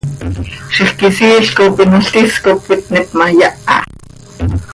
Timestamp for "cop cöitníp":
2.47-3.17